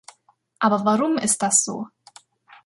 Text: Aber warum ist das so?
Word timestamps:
Aber 0.57 0.83
warum 0.83 1.19
ist 1.19 1.43
das 1.43 1.63
so? 1.63 1.85